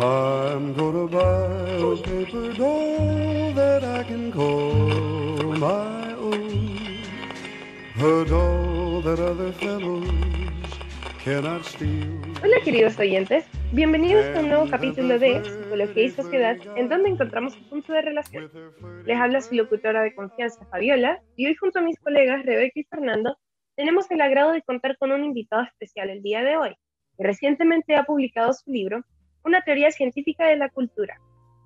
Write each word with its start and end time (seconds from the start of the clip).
I'm 0.00 0.74
gonna 0.74 1.08
buy 1.08 1.18
a 1.18 1.96
paper 1.96 2.52
doll 2.52 3.52
that 3.54 3.82
I 3.82 4.04
can 4.04 4.30
call 4.30 5.58
my 5.58 6.14
own. 6.14 6.78
A 7.96 8.24
doll 8.24 9.02
that 9.02 9.18
other 9.18 9.52
fellows 9.54 10.08
cannot 11.24 11.64
steal. 11.64 12.16
Hola 12.44 12.60
queridos 12.62 12.96
oyentes, 12.96 13.44
bienvenidos 13.72 14.24
a 14.36 14.38
un 14.38 14.50
nuevo 14.50 14.70
capítulo 14.70 15.18
de 15.18 15.42
Psicología 15.42 16.04
y 16.04 16.10
Sociedad, 16.10 16.56
en 16.76 16.88
donde 16.88 17.08
encontramos 17.08 17.56
un 17.56 17.64
punto 17.64 17.92
de 17.92 18.02
relación. 18.02 18.52
Les 19.04 19.18
habla 19.18 19.40
su 19.40 19.56
locutora 19.56 20.02
de 20.02 20.14
confianza 20.14 20.64
Fabiola, 20.66 21.20
y 21.34 21.46
hoy 21.46 21.56
junto 21.56 21.80
a 21.80 21.82
mis 21.82 21.98
colegas 21.98 22.46
Rebeca 22.46 22.78
y 22.78 22.84
Fernando, 22.84 23.36
tenemos 23.74 24.08
el 24.12 24.20
agrado 24.20 24.52
de 24.52 24.62
contar 24.62 24.96
con 24.96 25.10
un 25.10 25.24
invitado 25.24 25.64
especial 25.64 26.08
el 26.08 26.22
día 26.22 26.44
de 26.44 26.56
hoy, 26.56 26.76
que 27.16 27.24
recientemente 27.24 27.96
ha 27.96 28.04
publicado 28.04 28.52
su 28.52 28.70
libro, 28.70 29.02
Una 29.44 29.62
teoría 29.62 29.90
científica 29.90 30.46
de 30.46 30.56
la 30.56 30.68
cultura, 30.68 31.20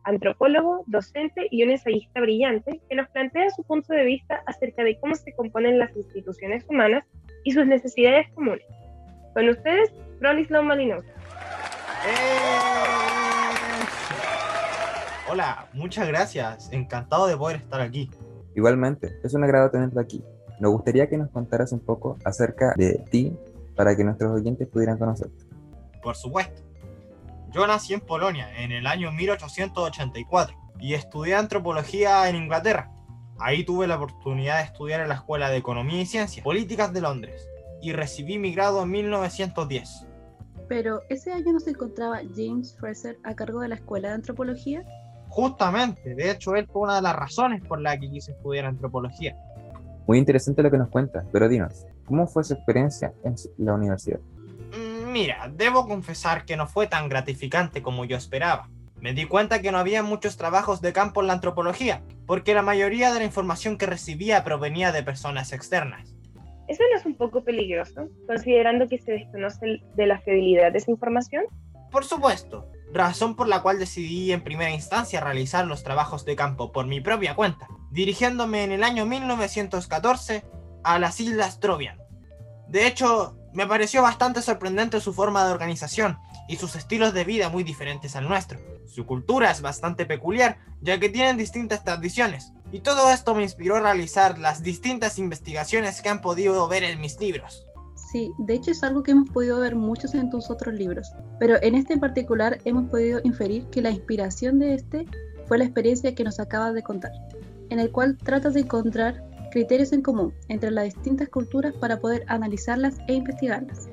antropólogo, 0.05 0.85
docente 0.87 1.49
y 1.51 1.63
un 1.63 1.71
ensayista 1.71 2.21
brillante 2.21 2.81
que 2.89 2.97
nos 2.97 3.09
plantea 3.11 3.51
su 3.51 3.65
punto 3.65 3.93
de 3.93 4.05
vista 4.05 4.43
acerca 4.47 4.85
de 4.85 4.99
cómo 5.01 5.15
se 5.15 5.33
componen 5.35 5.79
las 5.79 5.95
instituciones 5.97 6.65
humanas 6.69 7.05
y 7.45 7.53
sus 7.53 7.67
necesidades 7.67 8.31
comunes. 8.35 8.67
Con 9.35 9.49
ustedes, 9.49 9.93
Bronislaw 10.21 10.63
Malinowski. 10.63 11.11
¡Eh! 12.07 12.73
Hola, 15.31 15.67
muchas 15.73 16.07
gracias. 16.09 16.71
Encantado 16.73 17.27
de 17.27 17.37
poder 17.37 17.57
estar 17.57 17.81
aquí. 17.81 18.11
Igualmente, 18.55 19.19
es 19.25 19.33
un 19.33 19.45
agrado 19.45 19.71
tenerte 19.71 19.99
aquí. 19.99 20.23
Nos 20.61 20.73
gustaría 20.73 21.09
que 21.09 21.17
nos 21.17 21.31
contaras 21.31 21.73
un 21.73 21.81
poco 21.81 22.19
acerca 22.25 22.75
de 22.77 23.03
ti 23.11 23.33
para 23.75 23.97
que 23.97 24.05
nuestros 24.05 24.31
oyentes 24.33 24.69
pudieran 24.69 24.99
conocerte. 24.99 25.45
Por 26.03 26.17
supuesto. 26.17 26.62
Yo 27.53 27.67
nací 27.67 27.93
en 27.93 28.01
Polonia 28.01 28.49
en 28.57 28.73
el 28.73 28.87
año 28.87 29.13
1884 29.13 30.57
y 30.81 30.95
estudié 30.95 31.35
antropología 31.35 32.27
en 32.31 32.37
Inglaterra. 32.37 32.91
Ahí 33.39 33.63
tuve 33.63 33.87
la 33.87 33.97
oportunidad 33.97 34.59
de 34.59 34.65
estudiar 34.65 35.03
en 35.03 35.09
la 35.09 35.17
Escuela 35.17 35.51
de 35.51 35.59
Economía 35.59 36.01
y 36.01 36.07
Ciencias 36.07 36.43
Políticas 36.43 36.95
de 36.95 37.03
Londres 37.03 37.47
y 37.83 37.93
recibí 37.93 38.39
mi 38.39 38.55
grado 38.55 38.83
en 38.83 38.91
1910. 38.91 40.07
Pero 40.67 41.03
ese 41.11 41.31
año 41.31 41.53
no 41.53 41.61
se 41.61 41.71
encontraba 41.71 42.23
James 42.35 42.75
Fraser 42.79 43.19
a 43.23 43.35
cargo 43.35 43.61
de 43.61 43.69
la 43.69 43.75
Escuela 43.75 44.09
de 44.09 44.15
Antropología. 44.15 44.83
Justamente, 45.29 46.15
de 46.15 46.31
hecho, 46.31 46.55
él 46.57 46.67
fue 46.73 46.83
una 46.83 46.97
de 46.97 47.03
las 47.03 47.17
razones 47.17 47.63
por 47.63 47.83
la 47.83 47.99
que 47.99 48.09
quise 48.09 48.33
estudiar 48.33 48.65
antropología. 48.65 49.37
Muy 50.07 50.17
interesante 50.17 50.63
lo 50.63 50.71
que 50.71 50.79
nos 50.79 50.89
cuentas, 50.89 51.27
pero 51.31 51.51
dinos, 51.51 51.87
¿cómo 52.07 52.27
fue 52.27 52.45
su 52.45 52.55
experiencia 52.55 53.13
en 53.25 53.35
la 53.59 53.75
universidad? 53.75 54.21
Mira, 55.13 55.51
debo 55.53 55.87
confesar 55.87 56.47
que 56.47 56.57
no 56.57 56.67
fue 56.67 56.87
tan 56.87 57.11
gratificante 57.11 57.83
como 57.83 58.07
yo 58.07 58.17
esperaba. 58.17 58.71
Me 58.99 59.13
di 59.13 59.27
cuenta 59.27 59.61
que 59.61 59.71
no 59.71 59.77
había 59.77 60.03
muchos 60.03 60.39
trabajos 60.39 60.81
de 60.81 60.95
campo 60.95 61.21
en 61.21 61.27
la 61.27 61.35
antropología, 61.35 62.03
porque 62.27 62.55
la 62.55 62.63
mayoría 62.63 63.13
de 63.13 63.19
la 63.19 63.27
información 63.27 63.77
que 63.77 63.85
recibía 63.85 64.43
provenía 64.43 64.91
de 64.91 65.03
personas 65.03 65.53
externas. 65.53 66.15
¿Eso 66.67 66.83
no 66.91 66.99
es 66.99 67.05
un 67.05 67.15
poco 67.15 67.45
peligroso, 67.45 68.09
considerando 68.27 68.89
que 68.89 68.97
se 68.97 69.13
desconoce 69.13 69.83
de 69.95 70.07
la 70.07 70.19
fiabilidad 70.19 70.73
de 70.73 70.79
esa 70.79 70.91
información? 70.91 71.45
Por 71.91 72.07
supuesto, 72.07 72.71
razón 72.91 73.37
por 73.37 73.49
la 73.49 73.61
cual 73.61 73.79
decidí 73.79 74.33
en 74.33 74.43
primera 74.43 74.71
instancia 74.71 75.21
realizar 75.21 75.67
los 75.67 75.83
trabajos 75.83 76.25
de 76.25 76.37
campo 76.37 76.73
por 76.73 76.87
mi 76.87 77.03
propia 77.03 77.37
cuenta, 77.37 77.69
dirigiéndome 77.91 78.65
en 78.65 78.73
el 78.73 78.83
año 78.83 79.05
1914 79.05 80.43
a 80.85 80.99
las 80.99 81.21
Islas 81.21 81.61
Trovian. 81.61 81.99
De 82.67 82.87
hecho, 82.87 83.37
me 83.55 83.67
pareció 83.67 84.03
bastante 84.03 84.43
sorprendente 84.43 85.01
su 85.01 85.13
forma 85.13 85.45
de 85.45 85.53
organización 85.53 86.19
y 86.49 86.57
sus 86.57 86.75
estilos 86.77 87.15
de 87.15 87.25
vida 87.25 87.49
muy 87.49 87.65
diferentes 87.65 88.17
al 88.17 88.29
nuestro. 88.29 88.59
Su 88.87 89.07
cultura 89.07 89.51
es 89.51 89.61
bastante 89.61 90.07
peculiar, 90.07 90.59
ya 90.81 90.99
que 90.99 91.09
tienen 91.09 91.37
distintas 91.37 91.85
tradiciones, 91.85 92.53
y 92.73 92.81
todo 92.81 93.11
esto 93.11 93.35
me 93.35 93.43
inspiró 93.43 93.77
a 93.77 93.81
realizar 93.81 94.39
las 94.39 94.63
distintas 94.63 95.19
investigaciones 95.19 96.01
que 96.01 96.09
han 96.09 96.21
podido 96.21 96.67
ver 96.69 96.83
en 96.85 97.01
mis 97.01 97.21
libros. 97.21 97.67
Sí, 98.11 98.33
de 98.39 98.55
hecho 98.55 98.71
es 98.73 98.83
algo 98.83 99.03
que 99.03 99.13
hemos 99.13 99.31
podido 99.31 99.61
ver 99.61 99.75
muchos 99.75 100.15
en 100.15 100.29
tus 100.29 100.51
otros 100.51 100.75
libros, 100.75 101.13
pero 101.39 101.57
en 101.63 101.75
este 101.75 101.95
en 101.95 102.01
particular 102.01 102.59
hemos 102.65 102.91
podido 102.91 103.21
inferir 103.25 103.67
que 103.67 103.81
la 103.81 103.91
inspiración 103.91 104.59
de 104.59 104.75
este 104.75 105.07
fue 105.47 105.59
la 105.59 105.65
experiencia 105.65 106.15
que 106.15 106.25
nos 106.25 106.39
acabas 106.39 106.75
de 106.75 106.83
contar, 106.83 107.13
en 107.71 107.79
el 107.79 107.91
cual 107.91 108.19
tratas 108.19 108.55
de 108.55 108.61
encontrar 108.61 109.23
criterios 109.53 109.93
en 109.93 110.03
común 110.03 110.35
entre 110.49 110.71
las 110.71 110.85
distintas 110.85 111.29
culturas 111.29 111.75
para 111.75 112.01
poder 112.01 112.25
analizarlas 112.27 112.97
e 113.07 113.15
investigarlas. 113.15 113.89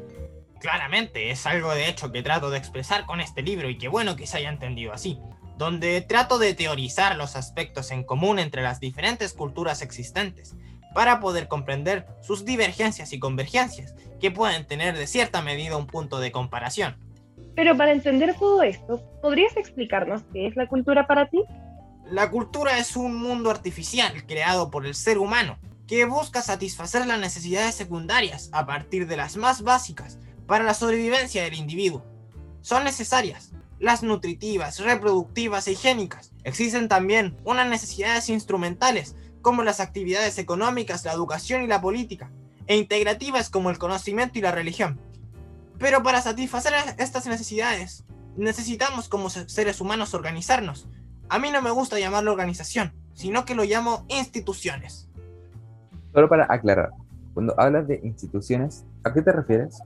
Claramente, 0.59 1.29
es 1.31 1.45
algo 1.45 1.73
de 1.73 1.87
hecho 1.87 2.11
que 2.11 2.23
trato 2.23 2.49
de 2.49 2.57
expresar 2.57 3.05
con 3.05 3.21
este 3.21 3.41
libro 3.41 3.69
y 3.69 3.77
qué 3.77 3.87
bueno 3.87 4.15
que 4.15 4.27
se 4.27 4.37
haya 4.37 4.49
entendido 4.49 4.91
así, 4.91 5.19
donde 5.57 6.01
trato 6.01 6.39
de 6.39 6.53
teorizar 6.53 7.15
los 7.15 7.35
aspectos 7.35 7.91
en 7.91 8.03
común 8.03 8.39
entre 8.39 8.61
las 8.61 8.79
diferentes 8.79 9.33
culturas 9.33 9.81
existentes, 9.81 10.55
para 10.93 11.19
poder 11.19 11.47
comprender 11.47 12.07
sus 12.21 12.45
divergencias 12.45 13.13
y 13.13 13.19
convergencias, 13.19 13.93
que 14.19 14.31
pueden 14.31 14.65
tener 14.65 14.97
de 14.97 15.07
cierta 15.07 15.41
medida 15.41 15.77
un 15.77 15.87
punto 15.87 16.19
de 16.19 16.31
comparación. 16.31 16.97
Pero 17.55 17.75
para 17.77 17.91
entender 17.91 18.35
todo 18.37 18.63
esto, 18.63 19.01
¿podrías 19.21 19.55
explicarnos 19.57 20.23
qué 20.33 20.47
es 20.47 20.55
la 20.55 20.67
cultura 20.67 21.07
para 21.07 21.29
ti? 21.29 21.43
La 22.11 22.31
cultura 22.31 22.79
es 22.79 22.95
un 22.95 23.15
mundo 23.15 23.51
artificial 23.51 24.25
creado 24.25 24.71
por 24.71 24.87
el 24.87 24.95
ser 24.95 25.19
humano, 25.19 25.59
que 25.85 26.05
busca 26.05 26.41
satisfacer 26.41 27.05
las 27.05 27.19
necesidades 27.19 27.75
secundarias 27.75 28.49
a 28.51 28.65
partir 28.65 29.05
de 29.05 29.15
las 29.15 29.37
más 29.37 29.61
básicas 29.61 30.17
para 30.47 30.63
la 30.63 30.73
sobrevivencia 30.73 31.43
del 31.43 31.53
individuo. 31.53 32.03
Son 32.61 32.83
necesarias, 32.83 33.51
las 33.77 34.01
nutritivas, 34.01 34.79
reproductivas 34.79 35.67
e 35.67 35.73
higiénicas. 35.73 36.31
Existen 36.43 36.87
también 36.87 37.37
unas 37.43 37.69
necesidades 37.69 38.29
instrumentales 38.29 39.15
como 39.43 39.61
las 39.61 39.79
actividades 39.79 40.39
económicas, 40.39 41.05
la 41.05 41.13
educación 41.13 41.61
y 41.61 41.67
la 41.67 41.79
política, 41.79 42.31
e 42.65 42.75
integrativas 42.75 43.51
como 43.51 43.69
el 43.69 43.77
conocimiento 43.77 44.39
y 44.39 44.41
la 44.41 44.51
religión. 44.51 44.99
Pero 45.77 46.01
para 46.01 46.23
satisfacer 46.23 46.73
estas 46.97 47.27
necesidades, 47.27 48.03
necesitamos 48.35 49.09
como 49.09 49.29
seres 49.29 49.79
humanos 49.79 50.15
organizarnos. 50.15 50.87
A 51.29 51.37
mí 51.37 51.51
no 51.51 51.61
me 51.61 51.69
gusta 51.69 51.99
llamarlo 51.99 52.31
organización, 52.31 52.91
sino 53.13 53.45
que 53.45 53.53
lo 53.53 53.63
llamo 53.63 54.05
instituciones. 54.07 55.07
Solo 56.13 56.27
para 56.27 56.47
aclarar, 56.49 56.89
cuando 57.35 57.53
hablas 57.59 57.87
de 57.87 57.99
instituciones, 58.03 58.83
¿a 59.03 59.13
qué 59.13 59.21
te 59.21 59.31
refieres? 59.31 59.79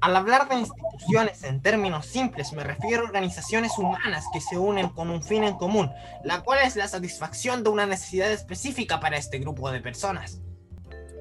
Al 0.00 0.16
hablar 0.16 0.48
de 0.48 0.56
instituciones 0.56 1.44
en 1.44 1.60
términos 1.60 2.06
simples, 2.06 2.52
me 2.54 2.64
refiero 2.64 3.02
a 3.02 3.06
organizaciones 3.06 3.78
humanas 3.78 4.24
que 4.32 4.40
se 4.40 4.58
unen 4.58 4.88
con 4.88 5.10
un 5.10 5.22
fin 5.22 5.44
en 5.44 5.56
común, 5.56 5.90
la 6.24 6.42
cual 6.42 6.60
es 6.64 6.74
la 6.74 6.88
satisfacción 6.88 7.62
de 7.62 7.70
una 7.70 7.86
necesidad 7.86 8.32
específica 8.32 8.98
para 8.98 9.16
este 9.16 9.38
grupo 9.38 9.70
de 9.70 9.80
personas. 9.80 10.40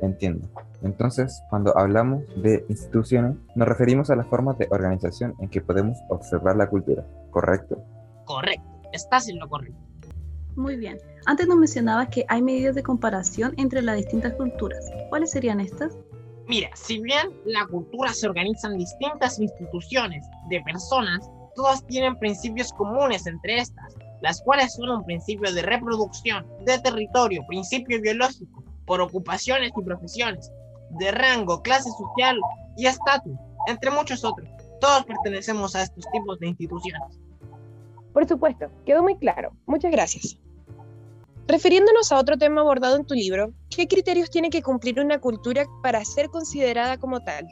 Entiendo. 0.02 0.48
Entonces, 0.82 1.44
cuando 1.50 1.78
hablamos 1.78 2.24
de 2.42 2.66
instituciones, 2.70 3.36
nos 3.54 3.68
referimos 3.68 4.10
a 4.10 4.16
las 4.16 4.28
formas 4.28 4.58
de 4.58 4.68
organización 4.72 5.36
en 5.40 5.50
que 5.50 5.62
podemos 5.62 5.98
observar 6.08 6.56
la 6.56 6.68
cultura, 6.70 7.06
¿correcto? 7.32 7.84
Correcto, 8.24 8.69
estás 8.92 9.28
en 9.30 9.40
lo 9.40 9.48
correcto. 9.48 9.80
Muy 10.56 10.76
bien. 10.76 10.98
Antes 11.26 11.48
nos 11.48 11.58
mencionabas 11.58 12.10
que 12.10 12.26
hay 12.28 12.42
medidas 12.42 12.76
de 12.76 12.84
comparación 12.84 13.54
entre 13.58 13.82
las 13.82 13.98
distintas 13.98 14.34
culturas. 14.34 14.86
¿Cuáles 15.10 15.32
serían 15.32 15.60
estas? 15.60 15.98
Mira, 16.48 16.70
si 16.74 17.00
bien 17.00 17.30
la 17.46 17.66
cultura 17.68 18.12
se 18.14 18.28
organiza 18.28 18.68
en 18.68 18.80
distintas 18.80 19.40
instituciones 19.40 20.26
de 20.50 20.60
personas, 20.62 21.30
todas 21.56 21.86
tienen 21.86 22.18
principios 22.18 22.74
comunes 22.74 23.28
entre 23.28 23.60
estas, 23.60 23.96
las 24.22 24.42
cuales 24.42 24.74
son 24.74 24.90
un 24.90 25.06
principio 25.06 25.54
de 25.54 25.62
reproducción, 25.62 26.46
de 26.66 26.80
territorio, 26.80 27.46
principio 27.48 28.02
biológico, 28.02 28.64
por 28.86 29.00
ocupaciones 29.00 29.72
y 29.78 29.84
profesiones, 29.84 30.52
de 30.92 31.12
rango, 31.12 31.62
clase 31.62 31.90
social 31.92 32.40
y 32.76 32.88
estatus, 32.88 33.38
entre 33.68 33.92
muchos 33.92 34.26
otros. 34.26 34.50
Todos 34.82 35.06
pertenecemos 35.06 35.76
a 35.76 35.84
estos 35.84 36.06
tipos 36.12 36.40
de 36.40 36.48
instituciones. 36.48 37.20
Por 38.14 38.28
supuesto, 38.28 38.72
quedó 38.86 39.04
muy 39.04 39.18
claro. 39.18 39.52
Muchas 39.66 39.92
gracias. 39.92 40.38
Refiriéndonos 41.48 42.12
a 42.12 42.20
otro 42.20 42.38
tema 42.38 42.62
abordado 42.62 42.96
en 42.96 43.06
tu 43.06 43.16
libro, 43.16 43.54
¿qué 43.76 43.88
criterios 43.88 44.30
tiene 44.30 44.50
que 44.50 44.62
cumplir 44.62 45.00
una 45.00 45.20
cultura 45.20 45.66
para 45.82 46.06
ser 46.06 46.30
considerada 46.30 46.98
como 46.98 47.24
tal? 47.24 47.48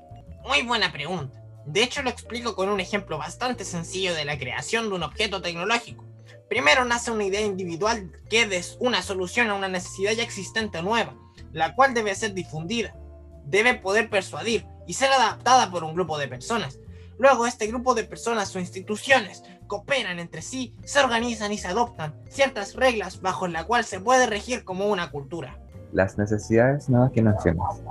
Muy 0.47 0.61
buena 0.61 0.91
pregunta. 0.91 1.41
De 1.65 1.83
hecho, 1.83 2.01
lo 2.03 2.09
explico 2.09 2.55
con 2.55 2.69
un 2.69 2.79
ejemplo 2.79 3.17
bastante 3.17 3.65
sencillo 3.65 4.13
de 4.13 4.23
la 4.23 4.37
creación 4.37 4.89
de 4.89 4.95
un 4.95 5.03
objeto 5.03 5.41
tecnológico. 5.41 6.05
Primero 6.47 6.85
nace 6.85 7.11
una 7.11 7.25
idea 7.25 7.41
individual 7.41 8.11
que 8.29 8.43
es 8.43 8.77
una 8.79 9.01
solución 9.01 9.49
a 9.49 9.55
una 9.55 9.67
necesidad 9.67 10.13
ya 10.13 10.23
existente 10.23 10.81
nueva, 10.81 11.17
la 11.51 11.75
cual 11.75 11.93
debe 11.93 12.15
ser 12.15 12.33
difundida, 12.33 12.95
debe 13.43 13.73
poder 13.73 14.09
persuadir 14.09 14.65
y 14.85 14.93
ser 14.93 15.11
adaptada 15.11 15.69
por 15.71 15.83
un 15.83 15.93
grupo 15.93 16.17
de 16.17 16.27
personas. 16.27 16.79
Luego 17.17 17.47
este 17.47 17.67
grupo 17.67 17.95
de 17.95 18.03
personas 18.03 18.55
o 18.55 18.59
instituciones 18.59 19.43
cooperan 19.67 20.19
entre 20.19 20.41
sí, 20.41 20.75
se 20.83 20.99
organizan 20.99 21.51
y 21.51 21.57
se 21.57 21.67
adoptan 21.67 22.15
ciertas 22.29 22.75
reglas 22.75 23.21
bajo 23.21 23.47
la 23.47 23.65
cual 23.65 23.83
se 23.83 23.99
puede 23.99 24.25
regir 24.27 24.63
como 24.63 24.87
una 24.87 25.11
cultura. 25.11 25.57
Las 25.91 26.17
necesidades 26.17 26.89
nuevas 26.89 27.11
que 27.11 27.21
mencionas 27.21 27.81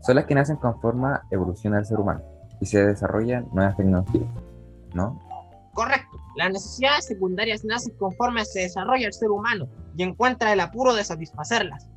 son 0.00 0.16
las 0.16 0.26
que 0.26 0.34
nacen 0.34 0.56
conforme 0.56 1.08
evoluciona 1.30 1.78
el 1.78 1.86
ser 1.86 1.98
humano 1.98 2.22
y 2.60 2.66
se 2.66 2.84
desarrollan 2.84 3.48
nuevas 3.52 3.76
tecnologías, 3.76 4.28
¿no? 4.94 5.20
Correcto. 5.72 6.16
Las 6.36 6.52
necesidades 6.52 7.06
secundarias 7.06 7.64
nacen 7.64 7.94
conforme 7.96 8.44
se 8.44 8.60
desarrolla 8.60 9.06
el 9.06 9.12
ser 9.12 9.30
humano 9.30 9.68
y 9.96 10.02
encuentra 10.02 10.52
el 10.52 10.60
apuro 10.60 10.94
de 10.94 11.04
satisfacerlas. 11.04 11.88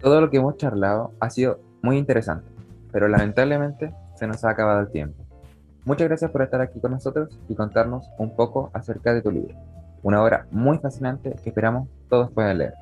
Todo 0.00 0.20
lo 0.20 0.30
que 0.30 0.38
hemos 0.38 0.56
charlado 0.56 1.12
ha 1.20 1.28
sido 1.30 1.60
muy 1.82 1.98
interesante, 1.98 2.50
pero 2.90 3.08
lamentablemente 3.08 3.94
se 4.14 4.26
nos 4.26 4.44
ha 4.44 4.50
acabado 4.50 4.80
el 4.80 4.90
tiempo. 4.90 5.19
Muchas 5.84 6.08
gracias 6.08 6.30
por 6.30 6.42
estar 6.42 6.60
aquí 6.60 6.78
con 6.80 6.92
nosotros 6.92 7.38
y 7.48 7.54
contarnos 7.54 8.06
un 8.18 8.36
poco 8.36 8.70
acerca 8.74 9.14
de 9.14 9.22
tu 9.22 9.30
libro. 9.30 9.54
Una 10.02 10.22
obra 10.22 10.46
muy 10.50 10.78
fascinante 10.78 11.34
que 11.42 11.50
esperamos 11.50 11.88
todos 12.08 12.30
puedan 12.32 12.58
leer. 12.58 12.74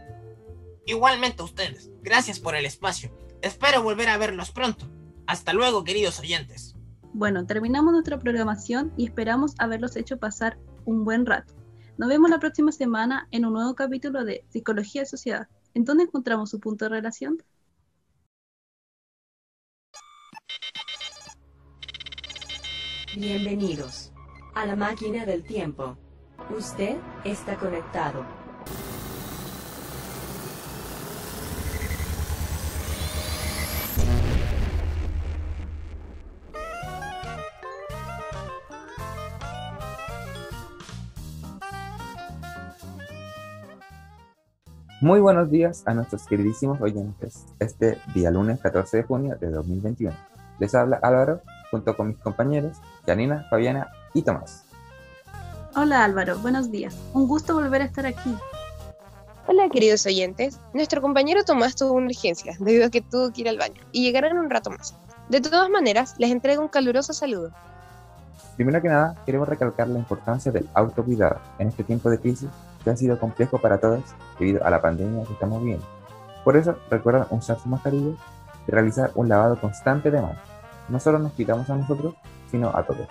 Igualmente 0.87 1.43
a 1.43 1.45
ustedes. 1.45 1.91
Gracias 2.03 2.41
por 2.41 2.57
el 2.57 2.65
espacio. 2.65 3.11
Espero 3.43 3.83
volver 3.83 4.09
a 4.09 4.17
verlos 4.17 4.51
pronto. 4.51 4.87
Hasta 5.27 5.53
luego, 5.53 5.85
queridos 5.85 6.19
oyentes. 6.19 6.75
Bueno, 7.13 7.47
terminamos 7.47 7.93
nuestra 7.93 8.19
programación 8.19 8.93
y 8.97 9.05
esperamos 9.07 9.55
haberlos 9.59 9.97
hecho 9.97 10.19
pasar 10.19 10.59
un 10.85 11.05
buen 11.05 11.27
rato. 11.27 11.55
Nos 11.99 12.09
vemos 12.09 12.31
la 12.31 12.39
próxima 12.39 12.73
semana 12.73 13.29
en 13.31 13.45
un 13.45 13.53
nuevo 13.53 13.75
capítulo 13.75 14.25
de 14.25 14.45
Psicología 14.49 15.03
y 15.03 15.07
Sociedad. 15.07 15.49
¿En 15.75 15.85
dónde 15.85 16.05
encontramos 16.05 16.51
su 16.51 16.61
punto 16.61 16.85
de 16.85 16.91
relación? 16.91 17.39
Bienvenidos 23.21 24.13
a 24.55 24.65
la 24.65 24.77
máquina 24.77 25.27
del 25.27 25.43
tiempo. 25.43 25.99
Usted 26.57 26.99
está 27.25 27.57
conectado. 27.57 28.25
Muy 45.01 45.19
buenos 45.19 45.51
días 45.51 45.83
a 45.87 45.95
nuestros 45.95 46.25
queridísimos 46.25 46.81
oyentes. 46.81 47.47
Este 47.59 47.99
día 48.15 48.31
lunes 48.31 48.61
14 48.61 48.99
de 48.99 49.03
junio 49.03 49.37
de 49.41 49.51
2021. 49.51 50.15
Les 50.61 50.73
habla 50.77 51.01
Álvaro 51.03 51.43
junto 51.71 51.97
con 51.97 52.09
mis 52.09 52.19
compañeros 52.19 52.79
Janina, 53.07 53.47
Fabiana 53.51 53.89
y 54.15 54.23
Tomás. 54.23 54.65
Hola 55.75 56.05
Álvaro, 56.05 56.39
buenos 56.39 56.71
días. 56.71 56.97
Un 57.13 57.29
gusto 57.29 57.55
volver 57.55 57.83
a 57.83 57.85
estar 57.85 58.07
aquí. 58.07 58.37
Hola 59.47 59.69
queridos 59.71 60.05
oyentes. 60.07 60.59
Nuestro 60.75 61.01
compañero 61.01 61.45
Tomás 61.45 61.77
tuvo 61.77 61.93
una 61.93 62.07
urgencia 62.07 62.55
debido 62.59 62.87
a 62.87 62.91
que 62.91 63.01
tuvo 63.01 63.33
que 63.33 63.43
ir 63.43 63.49
al 63.49 63.59
baño 63.59 63.81
y 63.93 64.03
llegará 64.03 64.29
en 64.29 64.39
un 64.39 64.51
rato 64.51 64.71
más. 64.71 64.95
De 65.29 65.41
todas 65.41 65.71
maneras, 65.71 66.15
les 66.19 66.31
entrego 66.31 66.63
un 66.63 66.69
caluroso 66.69 67.13
saludo. 67.13 67.51
Primero 68.57 68.83
que 68.83 68.89
nada, 68.89 69.15
queremos 69.25 69.49
recalcar 69.49 69.89
la 69.89 69.99
importancia 69.99 70.51
del 70.51 70.69
autocuidado 70.75 71.41
en 71.59 71.69
este 71.69 71.85
tiempo 71.85 72.11
de 72.11 72.19
crisis 72.19 72.49
que 72.83 72.91
ha 72.91 72.97
sido 72.97 73.19
complejo 73.19 73.59
para 73.59 73.79
todos 73.79 74.03
debido 74.39 74.65
a 74.65 74.71
la 74.71 74.81
pandemia 74.81 75.25
que 75.25 75.33
estamos 75.33 75.61
viviendo. 75.61 75.87
Por 76.45 76.57
eso, 76.57 76.77
recuerden 76.91 77.25
usar 77.31 77.59
su 77.59 77.69
mascarilla 77.69 78.17
y 78.67 78.71
realizar 78.71 79.13
un 79.15 79.29
lavado 79.29 79.61
constante 79.61 80.11
de 80.11 80.21
manos. 80.21 80.39
No 80.89 81.01
solo 81.01 81.19
nos 81.19 81.33
cuidamos 81.33 81.69
a 81.71 81.77
nosotros, 81.77 82.15
sino 82.51 82.69
a 82.69 82.85
todos. 82.85 83.09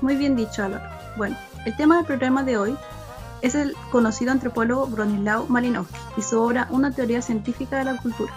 Muy 0.00 0.16
bien 0.16 0.36
dicho, 0.36 0.62
Álvaro. 0.62 0.88
Bueno, 1.16 1.36
el 1.64 1.76
tema 1.76 1.96
del 1.96 2.06
programa 2.06 2.44
de 2.44 2.56
hoy 2.56 2.76
es 3.42 3.54
el 3.54 3.74
conocido 3.90 4.32
antropólogo 4.32 4.86
Bronislaw 4.86 5.46
Malinowski 5.48 5.98
y 6.16 6.22
su 6.22 6.40
obra 6.40 6.68
Una 6.70 6.92
teoría 6.92 7.22
científica 7.22 7.78
de 7.78 7.84
la 7.84 7.96
cultura. 7.96 8.32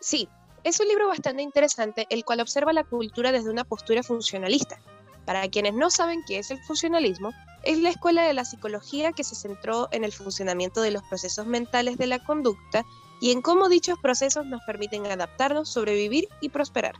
Sí, 0.00 0.28
es 0.64 0.80
un 0.80 0.88
libro 0.88 1.08
bastante 1.08 1.42
interesante, 1.42 2.06
el 2.10 2.24
cual 2.24 2.40
observa 2.40 2.72
la 2.72 2.84
cultura 2.84 3.32
desde 3.32 3.50
una 3.50 3.64
postura 3.64 4.02
funcionalista. 4.02 4.78
Para 5.24 5.48
quienes 5.48 5.74
no 5.74 5.90
saben 5.90 6.22
qué 6.26 6.38
es 6.38 6.50
el 6.50 6.62
funcionalismo, 6.64 7.30
es 7.62 7.78
la 7.78 7.90
escuela 7.90 8.22
de 8.22 8.34
la 8.34 8.44
psicología 8.44 9.12
que 9.12 9.24
se 9.24 9.34
centró 9.34 9.88
en 9.90 10.04
el 10.04 10.12
funcionamiento 10.12 10.82
de 10.82 10.90
los 10.90 11.02
procesos 11.04 11.46
mentales 11.46 11.96
de 11.96 12.06
la 12.06 12.18
conducta 12.18 12.84
y 13.20 13.32
en 13.32 13.42
cómo 13.42 13.68
dichos 13.68 13.98
procesos 14.00 14.46
nos 14.46 14.62
permiten 14.64 15.06
adaptarnos, 15.06 15.68
sobrevivir 15.68 16.28
y 16.40 16.48
prosperar. 16.50 16.94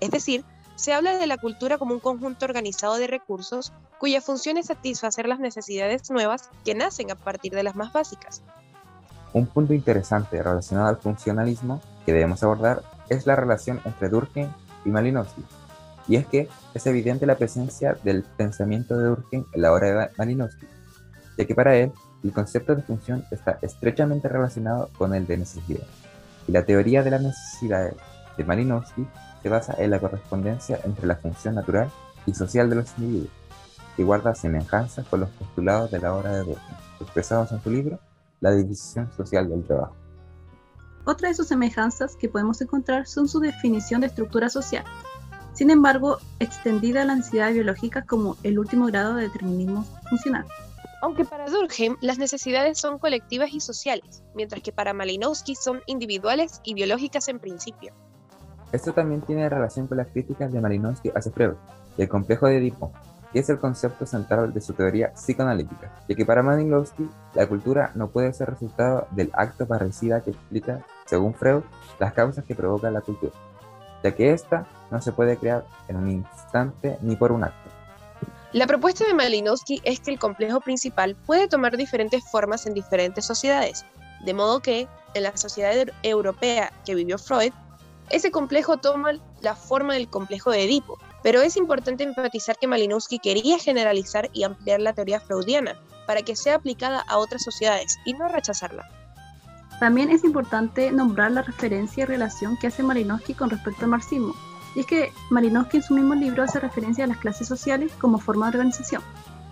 Es 0.00 0.10
decir, 0.10 0.44
se 0.76 0.92
habla 0.92 1.18
de 1.18 1.26
la 1.26 1.38
cultura 1.38 1.76
como 1.76 1.94
un 1.94 2.00
conjunto 2.00 2.44
organizado 2.44 2.96
de 2.98 3.08
recursos 3.08 3.72
cuya 3.98 4.20
función 4.20 4.58
es 4.58 4.66
satisfacer 4.66 5.26
las 5.26 5.40
necesidades 5.40 6.08
nuevas 6.10 6.50
que 6.64 6.74
nacen 6.74 7.10
a 7.10 7.16
partir 7.16 7.52
de 7.52 7.64
las 7.64 7.74
más 7.74 7.92
básicas. 7.92 8.42
Un 9.32 9.46
punto 9.46 9.74
interesante 9.74 10.40
relacionado 10.42 10.88
al 10.88 10.98
funcionalismo 10.98 11.82
que 12.06 12.12
debemos 12.12 12.42
abordar 12.42 12.82
es 13.08 13.26
la 13.26 13.34
relación 13.34 13.80
entre 13.84 14.08
Durkheim 14.08 14.50
y 14.84 14.90
Malinowski. 14.90 15.44
Y 16.06 16.16
es 16.16 16.26
que 16.26 16.48
es 16.74 16.86
evidente 16.86 17.26
la 17.26 17.36
presencia 17.36 17.98
del 18.04 18.22
pensamiento 18.22 18.96
de 18.96 19.08
Durkheim 19.08 19.44
en 19.52 19.62
la 19.62 19.72
obra 19.72 19.88
de 19.88 20.10
Malinowski, 20.16 20.66
ya 21.36 21.44
que 21.44 21.54
para 21.54 21.76
él 21.76 21.92
el 22.22 22.32
concepto 22.32 22.74
de 22.74 22.82
función 22.82 23.24
está 23.30 23.58
estrechamente 23.62 24.28
relacionado 24.28 24.90
con 24.98 25.14
el 25.14 25.26
de 25.26 25.38
necesidad. 25.38 25.86
Y 26.46 26.52
la 26.52 26.64
teoría 26.64 27.02
de 27.02 27.10
la 27.10 27.18
necesidad 27.18 27.92
de 28.36 28.44
Malinowski 28.44 29.06
se 29.42 29.48
basa 29.48 29.74
en 29.78 29.90
la 29.90 30.00
correspondencia 30.00 30.80
entre 30.84 31.06
la 31.06 31.16
función 31.16 31.54
natural 31.54 31.90
y 32.26 32.34
social 32.34 32.68
de 32.68 32.76
los 32.76 32.98
individuos, 32.98 33.30
que 33.96 34.04
guarda 34.04 34.34
semejanzas 34.34 35.06
con 35.06 35.20
los 35.20 35.30
postulados 35.30 35.90
de 35.90 36.00
la 36.00 36.14
obra 36.14 36.32
de 36.32 36.38
Durkheim, 36.38 36.76
expresados 37.00 37.52
en 37.52 37.62
su 37.62 37.70
libro 37.70 37.98
La 38.40 38.52
división 38.52 39.10
social 39.16 39.48
del 39.48 39.64
trabajo. 39.64 39.94
Otra 41.04 41.28
de 41.28 41.34
sus 41.34 41.46
semejanzas 41.46 42.16
que 42.16 42.28
podemos 42.28 42.60
encontrar 42.60 43.06
son 43.06 43.28
su 43.28 43.40
definición 43.40 44.00
de 44.00 44.08
estructura 44.08 44.48
social, 44.50 44.84
sin 45.58 45.70
embargo, 45.70 46.18
extendida 46.38 47.02
a 47.02 47.04
la 47.04 47.16
necesidad 47.16 47.52
biológica 47.52 48.02
como 48.02 48.36
el 48.44 48.60
último 48.60 48.86
grado 48.86 49.16
de 49.16 49.24
determinismo 49.24 49.84
funcional. 50.08 50.46
Aunque 51.00 51.24
para 51.24 51.48
Durkheim 51.48 51.96
las 52.00 52.18
necesidades 52.18 52.78
son 52.78 52.98
colectivas 52.98 53.52
y 53.52 53.60
sociales, 53.60 54.24
mientras 54.34 54.62
que 54.62 54.72
para 54.72 54.92
Malinowski 54.92 55.54
son 55.54 55.80
individuales 55.86 56.60
y 56.64 56.74
biológicas 56.74 57.28
en 57.28 57.38
principio. 57.38 57.92
Esto 58.72 58.92
también 58.92 59.20
tiene 59.22 59.48
relación 59.48 59.86
con 59.86 59.98
las 59.98 60.08
críticas 60.08 60.52
de 60.52 60.60
Malinowski 60.60 61.10
hacia 61.14 61.32
Freud 61.32 61.54
y 61.96 62.02
el 62.02 62.08
complejo 62.08 62.46
de 62.46 62.58
Edipo, 62.58 62.92
que 63.32 63.38
es 63.38 63.48
el 63.48 63.58
concepto 63.58 64.06
central 64.06 64.52
de 64.52 64.60
su 64.60 64.72
teoría 64.72 65.12
psicoanalítica, 65.14 65.92
ya 66.08 66.16
que 66.16 66.26
para 66.26 66.42
Malinowski 66.42 67.08
la 67.34 67.46
cultura 67.46 67.92
no 67.94 68.08
puede 68.08 68.32
ser 68.32 68.50
resultado 68.50 69.06
del 69.12 69.30
acto 69.34 69.66
parricida 69.66 70.20
que 70.22 70.30
explica, 70.30 70.84
según 71.06 71.32
Freud, 71.32 71.62
las 72.00 72.12
causas 72.12 72.44
que 72.44 72.56
provocan 72.56 72.92
la 72.92 73.02
cultura, 73.02 73.32
ya 74.02 74.14
que 74.14 74.32
ésta 74.32 74.66
no 74.90 75.00
se 75.00 75.12
puede 75.12 75.36
crear 75.36 75.64
en 75.86 75.96
un 75.96 76.10
instante 76.10 76.98
ni 77.02 77.14
por 77.14 77.30
un 77.30 77.44
acto. 77.44 77.77
La 78.52 78.66
propuesta 78.66 79.06
de 79.06 79.12
Malinowski 79.12 79.82
es 79.84 80.00
que 80.00 80.10
el 80.10 80.18
complejo 80.18 80.60
principal 80.60 81.14
puede 81.14 81.48
tomar 81.48 81.76
diferentes 81.76 82.24
formas 82.30 82.64
en 82.64 82.72
diferentes 82.72 83.26
sociedades, 83.26 83.84
de 84.24 84.32
modo 84.32 84.60
que 84.60 84.88
en 85.12 85.22
la 85.22 85.36
sociedad 85.36 85.74
europea 86.02 86.72
que 86.86 86.94
vivió 86.94 87.18
Freud, 87.18 87.52
ese 88.08 88.30
complejo 88.30 88.78
toma 88.78 89.12
la 89.42 89.54
forma 89.54 89.92
del 89.92 90.08
complejo 90.08 90.50
de 90.50 90.64
Edipo, 90.64 90.98
pero 91.22 91.42
es 91.42 91.58
importante 91.58 92.04
enfatizar 92.04 92.56
que 92.56 92.66
Malinowski 92.66 93.18
quería 93.18 93.58
generalizar 93.58 94.30
y 94.32 94.44
ampliar 94.44 94.80
la 94.80 94.94
teoría 94.94 95.20
freudiana 95.20 95.78
para 96.06 96.22
que 96.22 96.34
sea 96.34 96.54
aplicada 96.54 97.04
a 97.06 97.18
otras 97.18 97.42
sociedades 97.42 97.98
y 98.06 98.14
no 98.14 98.28
rechazarla. 98.28 98.88
También 99.78 100.10
es 100.10 100.24
importante 100.24 100.90
nombrar 100.90 101.32
la 101.32 101.42
referencia 101.42 102.04
y 102.04 102.06
relación 102.06 102.56
que 102.56 102.68
hace 102.68 102.82
Malinowski 102.82 103.34
con 103.34 103.50
respecto 103.50 103.84
al 103.84 103.90
marxismo, 103.90 104.34
y 104.74 104.80
es 104.80 104.86
que 104.86 105.12
Malinowski 105.30 105.78
en 105.78 105.82
su 105.82 105.94
mismo 105.94 106.14
libro 106.14 106.42
hace 106.42 106.60
referencia 106.60 107.04
a 107.04 107.08
las 107.08 107.18
clases 107.18 107.48
sociales 107.48 107.92
como 108.00 108.18
forma 108.18 108.50
de 108.50 108.58
organización. 108.58 109.02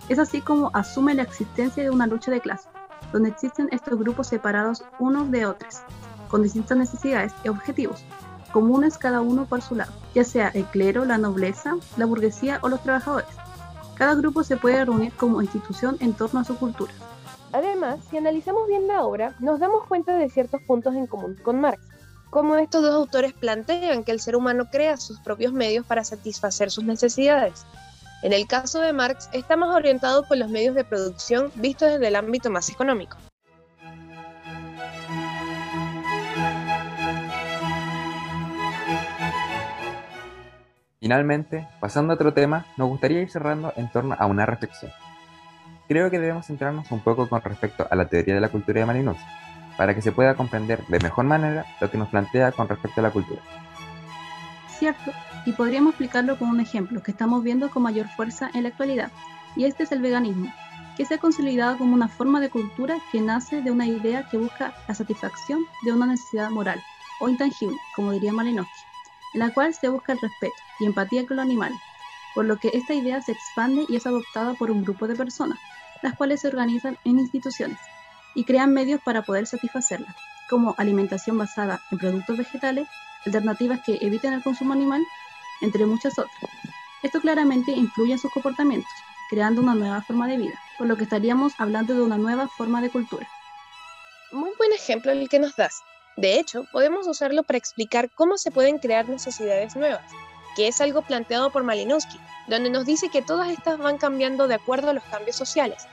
Es 0.09 0.19
así 0.19 0.41
como 0.41 0.71
asume 0.73 1.13
la 1.13 1.23
existencia 1.23 1.83
de 1.83 1.89
una 1.89 2.07
lucha 2.07 2.31
de 2.31 2.41
clases, 2.41 2.69
donde 3.11 3.29
existen 3.29 3.69
estos 3.71 3.99
grupos 3.99 4.27
separados 4.27 4.83
unos 4.99 5.29
de 5.31 5.45
otros, 5.45 5.81
con 6.29 6.43
distintas 6.43 6.77
necesidades 6.77 7.33
y 7.43 7.49
objetivos, 7.49 8.03
comunes 8.51 8.97
cada 8.97 9.21
uno 9.21 9.45
por 9.45 9.61
su 9.61 9.75
lado, 9.75 9.91
ya 10.13 10.23
sea 10.23 10.49
el 10.49 10.65
clero, 10.65 11.05
la 11.05 11.17
nobleza, 11.17 11.75
la 11.97 12.05
burguesía 12.05 12.59
o 12.61 12.69
los 12.69 12.81
trabajadores. 12.81 13.29
Cada 13.95 14.15
grupo 14.15 14.43
se 14.43 14.57
puede 14.57 14.85
reunir 14.85 15.11
como 15.13 15.41
institución 15.41 15.97
en 15.99 16.13
torno 16.13 16.39
a 16.39 16.43
su 16.43 16.55
cultura. 16.57 16.93
Además, 17.51 17.99
si 18.09 18.17
analizamos 18.17 18.67
bien 18.67 18.87
la 18.87 19.03
obra, 19.03 19.33
nos 19.39 19.59
damos 19.59 19.85
cuenta 19.87 20.15
de 20.15 20.29
ciertos 20.29 20.61
puntos 20.61 20.95
en 20.95 21.07
común 21.07 21.35
con 21.41 21.59
Marx, 21.59 21.81
como 22.29 22.55
estos 22.57 22.81
dos 22.81 22.93
autores 22.93 23.33
plantean 23.33 24.03
que 24.03 24.11
el 24.11 24.19
ser 24.19 24.35
humano 24.35 24.69
crea 24.69 24.97
sus 24.97 25.19
propios 25.19 25.53
medios 25.53 25.85
para 25.85 26.03
satisfacer 26.03 26.71
sus 26.71 26.83
necesidades. 26.83 27.65
En 28.23 28.33
el 28.33 28.47
caso 28.47 28.79
de 28.79 28.93
Marx, 28.93 29.29
está 29.31 29.55
más 29.55 29.75
orientado 29.75 30.23
por 30.27 30.37
los 30.37 30.49
medios 30.49 30.75
de 30.75 30.83
producción 30.83 31.51
vistos 31.55 31.91
desde 31.91 32.07
el 32.07 32.15
ámbito 32.15 32.49
más 32.49 32.69
económico. 32.69 33.17
Finalmente, 40.99 41.67
pasando 41.79 42.11
a 42.11 42.15
otro 42.15 42.33
tema, 42.33 42.65
nos 42.75 42.89
gustaría 42.89 43.21
ir 43.21 43.29
cerrando 43.29 43.71
en 43.77 43.89
torno 43.91 44.15
a 44.17 44.25
una 44.25 44.45
reflexión. 44.45 44.91
Creo 45.87 46.09
que 46.09 46.19
debemos 46.19 46.47
centrarnos 46.47 46.91
un 46.91 46.99
poco 46.99 47.29
con 47.29 47.41
respecto 47.41 47.87
a 47.89 47.95
la 47.95 48.09
teoría 48.09 48.33
de 48.33 48.41
la 48.41 48.49
cultura 48.49 48.81
de 48.81 48.85
Malinowski, 48.87 49.23
para 49.77 49.93
que 49.93 50.01
se 50.01 50.11
pueda 50.11 50.35
comprender 50.35 50.85
de 50.87 50.99
mejor 50.99 51.25
manera 51.25 51.65
lo 51.79 51.89
que 51.89 51.97
nos 51.97 52.09
plantea 52.09 52.51
con 52.51 52.67
respecto 52.67 52.99
a 52.99 53.03
la 53.03 53.11
cultura. 53.11 53.41
cierto 54.77 55.11
y 55.45 55.53
podríamos 55.53 55.91
explicarlo 55.91 56.37
con 56.37 56.49
un 56.49 56.59
ejemplo 56.59 57.01
que 57.01 57.11
estamos 57.11 57.41
viendo 57.41 57.69
con 57.69 57.83
mayor 57.83 58.07
fuerza 58.09 58.49
en 58.53 58.63
la 58.63 58.69
actualidad, 58.69 59.11
y 59.55 59.63
este 59.63 59.83
es 59.83 59.91
el 59.93 60.01
veganismo, 60.01 60.51
que 60.97 61.05
se 61.05 61.13
ha 61.13 61.19
consolidado 61.19 61.77
como 61.77 61.93
una 61.93 62.09
forma 62.09 62.41
de 62.41 62.49
cultura 62.49 62.97
que 63.11 63.21
nace 63.21 63.61
de 63.61 63.71
una 63.71 63.85
idea 63.85 64.27
que 64.29 64.37
busca 64.37 64.73
la 64.87 64.93
satisfacción 64.93 65.63
de 65.85 65.93
una 65.93 66.07
necesidad 66.07 66.49
moral 66.49 66.83
o 67.21 67.29
intangible, 67.29 67.77
como 67.95 68.11
diría 68.11 68.33
Malinowski, 68.33 68.73
en 69.35 69.39
la 69.39 69.53
cual 69.53 69.73
se 69.73 69.87
busca 69.87 70.13
el 70.13 70.19
respeto 70.19 70.55
y 70.79 70.85
empatía 70.85 71.25
con 71.25 71.37
los 71.37 71.45
animales, 71.45 71.79
por 72.35 72.45
lo 72.45 72.57
que 72.57 72.71
esta 72.73 72.93
idea 72.93 73.21
se 73.21 73.31
expande 73.31 73.85
y 73.87 73.95
es 73.95 74.05
adoptada 74.05 74.53
por 74.55 74.69
un 74.69 74.83
grupo 74.83 75.07
de 75.07 75.15
personas, 75.15 75.57
las 76.01 76.15
cuales 76.15 76.41
se 76.41 76.49
organizan 76.49 76.97
en 77.05 77.19
instituciones 77.19 77.79
y 78.37 78.43
crean 78.43 78.71
medios 78.71 79.01
para 79.03 79.23
poder 79.23 79.47
satisfacerla, 79.47 80.15
como 80.47 80.75
alimentación 80.77 81.39
basada 81.39 81.81
en 81.89 81.97
productos 81.97 82.37
vegetales, 82.37 82.87
alternativas 83.25 83.81
que 83.83 83.97
eviten 83.99 84.31
el 84.31 84.43
consumo 84.43 84.73
animal, 84.73 85.01
entre 85.61 85.87
muchas 85.87 86.13
otras. 86.19 86.51
Esto 87.01 87.19
claramente 87.19 87.71
influye 87.71 88.13
en 88.13 88.19
sus 88.19 88.31
comportamientos, 88.31 88.91
creando 89.31 89.59
una 89.59 89.73
nueva 89.73 90.03
forma 90.03 90.27
de 90.27 90.37
vida, 90.37 90.61
por 90.77 90.85
lo 90.85 90.95
que 90.95 91.05
estaríamos 91.05 91.53
hablando 91.57 91.95
de 91.95 92.03
una 92.03 92.19
nueva 92.19 92.47
forma 92.47 92.79
de 92.79 92.91
cultura. 92.91 93.27
Muy 94.31 94.51
buen 94.55 94.71
ejemplo 94.71 95.11
el 95.11 95.27
que 95.29 95.39
nos 95.39 95.55
das. 95.55 95.81
De 96.15 96.39
hecho, 96.39 96.65
podemos 96.71 97.07
usarlo 97.07 97.41
para 97.41 97.57
explicar 97.57 98.11
cómo 98.11 98.37
se 98.37 98.51
pueden 98.51 98.77
crear 98.77 99.09
necesidades 99.09 99.75
nuevas, 99.75 100.05
que 100.55 100.67
es 100.67 100.79
algo 100.79 101.01
planteado 101.01 101.49
por 101.49 101.63
Malinowski, 101.63 102.19
donde 102.47 102.69
nos 102.69 102.85
dice 102.85 103.09
que 103.09 103.23
todas 103.23 103.49
estas 103.49 103.79
van 103.79 103.97
cambiando 103.97 104.47
de 104.47 104.53
acuerdo 104.53 104.91
a 104.91 104.93
los 104.93 105.03
cambios 105.05 105.35
sociales. 105.35 105.87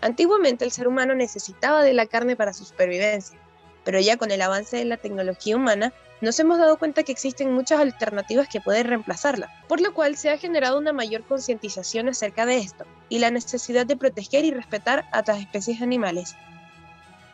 Antiguamente 0.00 0.64
el 0.64 0.72
ser 0.72 0.88
humano 0.88 1.14
necesitaba 1.14 1.82
de 1.82 1.94
la 1.94 2.06
carne 2.06 2.36
para 2.36 2.52
su 2.52 2.64
supervivencia, 2.64 3.38
pero 3.84 4.00
ya 4.00 4.16
con 4.16 4.30
el 4.30 4.42
avance 4.42 4.76
de 4.76 4.84
la 4.84 4.96
tecnología 4.96 5.56
humana 5.56 5.92
nos 6.20 6.38
hemos 6.40 6.58
dado 6.58 6.78
cuenta 6.78 7.02
que 7.02 7.12
existen 7.12 7.52
muchas 7.52 7.80
alternativas 7.80 8.48
que 8.48 8.60
pueden 8.60 8.86
reemplazarla, 8.86 9.50
por 9.68 9.80
lo 9.80 9.92
cual 9.92 10.16
se 10.16 10.30
ha 10.30 10.38
generado 10.38 10.78
una 10.78 10.92
mayor 10.92 11.24
concientización 11.24 12.08
acerca 12.08 12.46
de 12.46 12.58
esto 12.58 12.84
y 13.08 13.18
la 13.18 13.30
necesidad 13.30 13.86
de 13.86 13.96
proteger 13.96 14.44
y 14.44 14.50
respetar 14.50 15.04
a 15.12 15.22
las 15.26 15.40
especies 15.40 15.82
animales. 15.82 16.34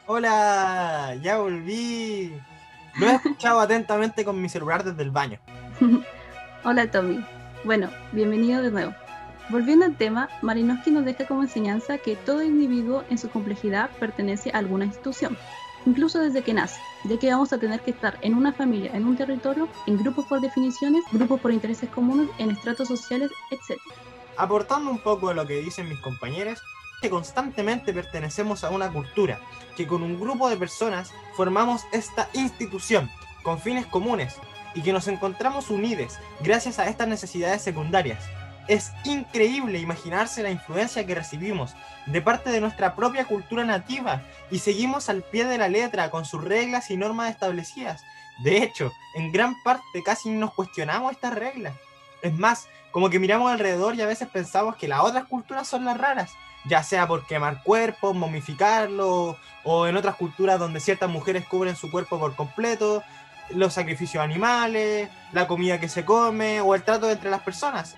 Hola, 0.07 1.17
ya 1.23 1.39
volví. 1.39 2.35
Lo 2.97 3.09
he 3.09 3.15
escuchado 3.15 3.61
atentamente 3.61 4.25
con 4.25 4.41
mi 4.41 4.49
celular 4.49 4.83
desde 4.85 5.03
el 5.03 5.11
baño. 5.11 5.39
Hola 6.65 6.91
Tommy. 6.91 7.25
Bueno, 7.65 7.89
bienvenido 8.13 8.63
de 8.63 8.71
nuevo. 8.71 8.95
Volviendo 9.49 9.85
al 9.85 9.97
tema, 9.97 10.29
Malinowski 10.41 10.91
nos 10.91 11.05
deja 11.05 11.27
como 11.27 11.43
enseñanza 11.43 11.99
que 11.99 12.17
todo 12.17 12.43
individuo 12.43 13.05
en 13.11 13.19
su 13.19 13.29
complejidad 13.29 13.91
pertenece 13.99 14.51
a 14.51 14.59
alguna 14.59 14.85
institución, 14.85 15.37
incluso 15.85 16.21
desde 16.21 16.43
que 16.43 16.55
nace, 16.55 16.81
ya 17.05 17.19
que 17.19 17.31
vamos 17.31 17.53
a 17.53 17.59
tener 17.59 17.81
que 17.81 17.91
estar 17.91 18.19
en 18.23 18.35
una 18.35 18.53
familia, 18.53 18.93
en 18.95 19.07
un 19.07 19.17
territorio, 19.17 19.69
en 19.87 19.99
grupos 19.99 20.27
por 20.27 20.41
definiciones, 20.41 21.05
grupos 21.13 21.41
por 21.41 21.53
intereses 21.53 21.91
comunes, 21.91 22.29
en 22.39 22.51
estratos 22.53 22.89
sociales, 22.89 23.31
etc. 23.51 23.81
Aportando 24.37 24.91
un 24.91 25.01
poco 25.01 25.29
a 25.29 25.35
lo 25.35 25.47
que 25.47 25.61
dicen 25.61 25.89
mis 25.89 25.99
compañeros, 26.01 26.63
que 27.03 27.11
constantemente 27.11 27.93
pertenecemos 27.93 28.63
a 28.63 28.71
una 28.71 28.91
cultura, 28.91 29.41
que 29.77 29.87
con 29.87 30.03
un 30.03 30.19
grupo 30.19 30.49
de 30.49 30.57
personas 30.57 31.11
formamos 31.37 31.83
esta 31.93 32.31
institución 32.33 33.11
con 33.43 33.59
fines 33.59 33.87
comunes 33.87 34.37
y 34.75 34.83
que 34.83 34.93
nos 34.93 35.09
encontramos 35.09 35.69
unidos 35.69 36.15
gracias 36.41 36.79
a 36.79 36.89
estas 36.89 37.09
necesidades 37.09 37.61
secundarias. 37.61 38.25
Es 38.69 38.93
increíble 39.05 39.79
imaginarse 39.79 40.43
la 40.43 40.51
influencia 40.51 41.05
que 41.05 41.15
recibimos 41.15 41.75
de 42.07 42.23
parte 42.23 42.51
de 42.51 42.61
nuestra 42.61 42.95
propia 42.95 43.25
cultura 43.25 43.65
nativa 43.65 44.23
y 44.51 44.61
seguimos 44.61 45.09
al 45.09 45.23
pie 45.23 45.45
de 45.45 45.59
la 45.59 45.69
letra 45.69 46.11
con 46.11 46.25
sus 46.25 46.43
reglas 46.45 46.91
y 46.91 46.97
normas 46.97 47.31
establecidas. 47.31 48.03
De 48.39 48.59
hecho, 48.59 48.93
en 49.15 49.33
gran 49.33 49.61
parte 49.63 50.03
casi 50.05 50.31
nos 50.31 50.55
cuestionamos 50.55 51.13
estas 51.13 51.35
reglas. 51.35 51.75
Es 52.23 52.33
más, 52.33 52.69
como 52.93 53.11
que 53.11 53.19
miramos 53.19 53.51
alrededor 53.51 53.95
y 53.95 54.03
a 54.03 54.07
veces 54.07 54.29
pensamos 54.29 54.77
que 54.77 54.89
las 54.89 55.01
otras 55.01 55.25
culturas 55.25 55.67
son 55.67 55.85
las 55.85 55.99
raras, 55.99 56.33
ya 56.65 56.83
sea 56.83 57.09
por 57.09 57.27
quemar 57.27 57.63
cuerpos, 57.63 58.15
momificarlo, 58.15 59.37
o 59.65 59.87
en 59.87 59.97
otras 59.97 60.17
culturas 60.17 60.59
donde 60.59 60.81
ciertas 60.81 61.11
mujeres 61.11 61.47
cubren 61.47 61.75
su 61.75 61.91
cuerpo 61.91 62.19
por 62.19 62.37
completo, 62.37 63.03
los 63.51 63.75
sacrificios 63.75 64.23
animales, 64.23 65.09
la 65.33 65.47
comida 65.47 65.81
que 65.81 65.89
se 65.89 66.05
come 66.05 66.61
o 66.61 66.75
el 66.75 66.83
trato 66.83 67.11
entre 67.11 67.31
las 67.31 67.43
personas. 67.43 67.97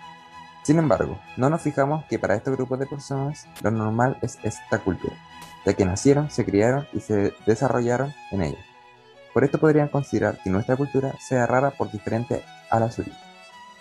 Sin 0.64 0.78
embargo, 0.78 1.18
no 1.36 1.50
nos 1.50 1.60
fijamos 1.60 2.06
que 2.06 2.18
para 2.18 2.34
estos 2.34 2.56
grupos 2.56 2.78
de 2.78 2.86
personas 2.86 3.46
lo 3.62 3.70
normal 3.70 4.16
es 4.22 4.38
esta 4.42 4.78
cultura, 4.78 5.14
ya 5.66 5.74
que 5.74 5.84
nacieron, 5.84 6.30
se 6.30 6.46
criaron 6.46 6.86
y 6.94 7.00
se 7.00 7.34
desarrollaron 7.44 8.14
en 8.30 8.42
ella. 8.42 8.64
Por 9.34 9.44
esto 9.44 9.58
podrían 9.58 9.88
considerar 9.88 10.38
que 10.42 10.48
nuestra 10.48 10.76
cultura 10.76 11.14
sea 11.20 11.46
rara 11.46 11.70
por 11.70 11.92
diferente 11.92 12.42
a 12.70 12.80
la 12.80 12.90
suya. 12.90 13.12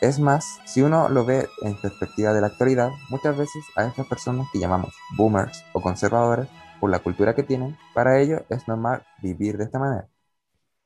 Es 0.01 0.19
más, 0.19 0.59
si 0.65 0.81
uno 0.81 1.07
lo 1.07 1.23
ve 1.23 1.47
en 1.61 1.79
perspectiva 1.79 2.33
de 2.33 2.41
la 2.41 2.47
actualidad, 2.47 2.89
muchas 3.09 3.37
veces 3.37 3.63
a 3.77 3.85
estas 3.85 4.05
personas 4.05 4.47
que 4.51 4.59
llamamos 4.59 4.93
boomers 5.15 5.63
o 5.71 5.81
conservadores, 5.81 6.49
por 6.81 6.89
la 6.89 6.99
cultura 6.99 7.33
que 7.33 7.43
tienen, 7.43 7.77
para 7.93 8.19
ellos 8.19 8.41
es 8.49 8.67
normal 8.67 9.05
vivir 9.21 9.57
de 9.57 9.63
esta 9.63 9.79
manera. 9.79 10.09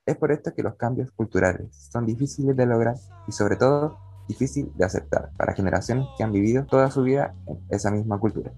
Es 0.06 0.16
por 0.16 0.32
esto 0.32 0.54
que 0.54 0.62
los 0.62 0.76
cambios 0.76 1.10
culturales 1.10 1.90
son 1.92 2.06
difíciles 2.06 2.56
de 2.56 2.68
lograr 2.68 2.98
y 3.28 3.32
sobre 3.32 3.56
todo 3.56 3.98
difícil 4.28 4.72
de 4.76 4.86
aceptar 4.86 5.32
para 5.38 5.54
generaciones 5.54 6.08
que 6.18 6.24
han 6.24 6.32
vivido 6.32 6.66
toda 6.66 6.92
su 6.92 7.04
vida 7.04 7.34
en 7.48 7.60
esa 7.70 7.92
misma 7.92 8.20
cultura. 8.20 8.52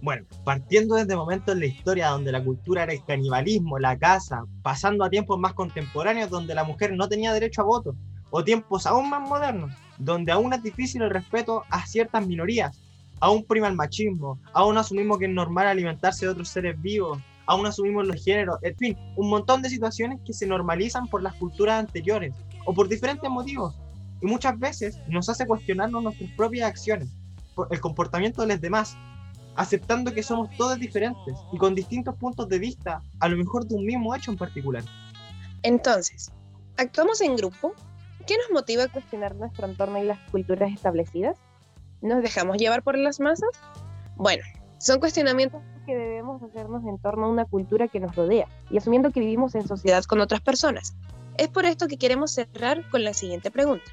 Bueno, 0.00 0.26
partiendo 0.44 0.94
desde 0.94 1.16
momentos 1.16 1.54
en 1.54 1.60
la 1.60 1.66
historia 1.66 2.10
donde 2.10 2.30
la 2.30 2.44
cultura 2.44 2.84
era 2.84 2.92
el 2.92 3.04
canibalismo, 3.04 3.78
la 3.78 3.98
caza, 3.98 4.44
pasando 4.62 5.04
a 5.04 5.10
tiempos 5.10 5.40
más 5.40 5.54
contemporáneos 5.54 6.30
donde 6.30 6.54
la 6.54 6.62
mujer 6.62 6.92
no 6.94 7.08
tenía 7.08 7.32
derecho 7.32 7.62
a 7.62 7.64
voto, 7.64 7.96
o 8.30 8.44
tiempos 8.44 8.86
aún 8.86 9.10
más 9.10 9.28
modernos, 9.28 9.72
donde 9.98 10.30
aún 10.30 10.52
es 10.52 10.62
difícil 10.62 11.02
el 11.02 11.10
respeto 11.10 11.64
a 11.70 11.84
ciertas 11.84 12.24
minorías, 12.24 12.80
aún 13.18 13.44
prima 13.44 13.66
el 13.66 13.74
machismo, 13.74 14.38
aún 14.52 14.78
asumimos 14.78 15.18
que 15.18 15.24
es 15.24 15.32
normal 15.32 15.66
alimentarse 15.66 16.26
de 16.26 16.32
otros 16.32 16.48
seres 16.48 16.80
vivos, 16.80 17.18
aún 17.46 17.66
asumimos 17.66 18.06
los 18.06 18.22
géneros, 18.22 18.58
en 18.62 18.76
fin, 18.76 18.96
un 19.16 19.30
montón 19.30 19.62
de 19.62 19.70
situaciones 19.70 20.20
que 20.24 20.32
se 20.32 20.46
normalizan 20.46 21.08
por 21.08 21.22
las 21.22 21.34
culturas 21.34 21.80
anteriores 21.80 22.32
o 22.66 22.74
por 22.74 22.88
diferentes 22.88 23.28
motivos, 23.28 23.74
y 24.20 24.26
muchas 24.26 24.58
veces 24.58 24.98
nos 25.08 25.28
hace 25.28 25.46
cuestionarnos 25.46 26.02
nuestras 26.02 26.30
propias 26.32 26.68
acciones, 26.68 27.08
el 27.70 27.80
comportamiento 27.80 28.42
de 28.42 28.48
los 28.48 28.60
demás, 28.60 28.96
aceptando 29.56 30.12
que 30.14 30.22
somos 30.22 30.48
todos 30.56 30.78
diferentes 30.78 31.34
y 31.52 31.58
con 31.58 31.74
distintos 31.74 32.14
puntos 32.16 32.48
de 32.48 32.58
vista, 32.58 33.02
a 33.18 33.28
lo 33.28 33.36
mejor 33.36 33.66
de 33.66 33.74
un 33.74 33.84
mismo 33.84 34.14
hecho 34.14 34.30
en 34.30 34.36
particular. 34.36 34.84
Entonces, 35.62 36.30
¿actuamos 36.76 37.20
en 37.20 37.36
grupo? 37.36 37.74
¿Qué 38.26 38.36
nos 38.36 38.50
motiva 38.52 38.84
a 38.84 38.88
cuestionar 38.88 39.34
nuestro 39.34 39.66
entorno 39.66 39.98
y 39.98 40.04
las 40.04 40.18
culturas 40.30 40.72
establecidas? 40.72 41.36
¿Nos 42.00 42.22
dejamos 42.22 42.58
llevar 42.58 42.82
por 42.82 42.96
las 42.96 43.18
masas? 43.18 43.50
Bueno, 44.16 44.44
son 44.78 45.00
cuestionamientos 45.00 45.60
que 45.86 45.96
debemos 45.96 46.40
hacernos 46.42 46.84
en 46.84 46.98
torno 46.98 47.26
a 47.26 47.30
una 47.30 47.44
cultura 47.44 47.88
que 47.88 47.98
nos 47.98 48.14
rodea 48.14 48.46
y 48.70 48.78
asumiendo 48.78 49.10
que 49.10 49.20
vivimos 49.20 49.54
en 49.56 49.66
sociedad 49.66 50.04
con 50.04 50.20
otras 50.20 50.40
personas. 50.40 50.94
Es 51.36 51.48
por 51.48 51.64
esto 51.64 51.88
que 51.88 51.98
queremos 51.98 52.32
cerrar 52.32 52.88
con 52.90 53.02
la 53.02 53.14
siguiente 53.14 53.50
pregunta. 53.50 53.90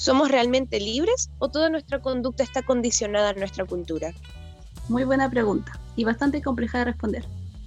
¿Somos 0.00 0.30
realmente 0.30 0.80
libres 0.80 1.28
o 1.40 1.50
toda 1.50 1.68
nuestra 1.68 2.00
conducta 2.00 2.42
está 2.42 2.62
condicionada 2.62 3.28
a 3.28 3.32
nuestra 3.34 3.66
cultura? 3.66 4.12
Muy 4.88 5.04
buena 5.04 5.28
pregunta 5.28 5.72
y 5.94 6.04
bastante 6.04 6.40
compleja 6.40 6.78
de 6.78 6.84
responder. 6.86 7.26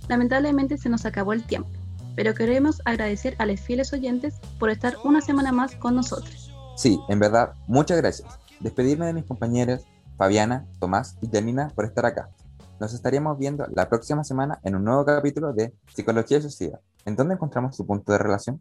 Lamentablemente 0.10 0.80
se 0.80 0.90
nos 0.90 1.06
acabó 1.06 1.34
el 1.34 1.44
tiempo, 1.44 1.70
pero 2.16 2.34
queremos 2.34 2.82
agradecer 2.86 3.36
a 3.38 3.46
los 3.46 3.60
fieles 3.60 3.94
oyentes 3.94 4.34
por 4.58 4.72
estar 4.72 4.96
una 5.04 5.22
semana 5.22 5.52
más 5.52 5.76
con 5.76 5.94
nosotros. 5.94 6.52
Sí, 6.76 7.00
en 7.08 7.20
verdad, 7.20 7.54
muchas 7.68 7.98
gracias. 7.98 8.28
Despedirme 8.62 9.06
de 9.06 9.14
mis 9.14 9.26
compañeros 9.26 9.84
Fabiana, 10.18 10.66
Tomás 10.80 11.18
y 11.22 11.28
Janina 11.28 11.72
por 11.76 11.86
estar 11.86 12.08
acá. 12.08 12.32
Nos 12.80 12.96
estaríamos 12.96 13.38
viendo 13.38 13.68
la 13.76 13.90
próxima 13.90 14.24
semana 14.24 14.60
en 14.64 14.76
un 14.76 14.86
nuevo 14.86 15.06
capítulo 15.06 15.54
de 15.54 15.72
Psicología 15.94 16.40
y 16.40 16.42
Sociedad. 16.42 16.80
¿En 17.06 17.16
dónde 17.16 17.36
encontramos 17.36 17.76
su 17.76 17.86
punto 17.86 18.12
de 18.12 18.18
relación? 18.18 18.60